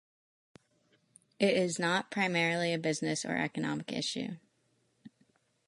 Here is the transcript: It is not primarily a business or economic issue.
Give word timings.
It 1.39 1.55
is 1.55 1.77
not 1.77 2.09
primarily 2.09 2.73
a 2.73 2.79
business 2.79 3.23
or 3.23 3.37
economic 3.37 3.91
issue. 3.93 4.37